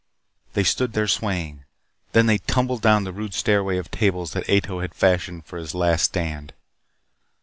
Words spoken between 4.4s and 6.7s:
Ato had fashioned for his last stand.